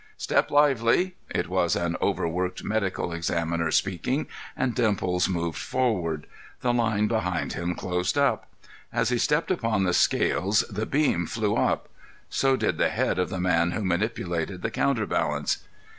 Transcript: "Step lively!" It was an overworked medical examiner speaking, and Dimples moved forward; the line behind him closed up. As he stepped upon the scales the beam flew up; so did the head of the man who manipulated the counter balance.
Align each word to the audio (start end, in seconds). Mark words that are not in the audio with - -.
"Step 0.17 0.49
lively!" 0.49 1.13
It 1.29 1.47
was 1.47 1.75
an 1.75 1.95
overworked 2.01 2.63
medical 2.63 3.13
examiner 3.13 3.69
speaking, 3.69 4.25
and 4.57 4.73
Dimples 4.73 5.29
moved 5.29 5.59
forward; 5.59 6.25
the 6.61 6.73
line 6.73 7.07
behind 7.07 7.53
him 7.53 7.75
closed 7.75 8.17
up. 8.17 8.47
As 8.91 9.09
he 9.09 9.19
stepped 9.19 9.51
upon 9.51 9.83
the 9.83 9.93
scales 9.93 10.61
the 10.61 10.87
beam 10.87 11.27
flew 11.27 11.55
up; 11.55 11.87
so 12.31 12.55
did 12.57 12.79
the 12.79 12.89
head 12.89 13.19
of 13.19 13.29
the 13.29 13.39
man 13.39 13.73
who 13.73 13.83
manipulated 13.85 14.63
the 14.63 14.71
counter 14.71 15.05
balance. 15.05 15.59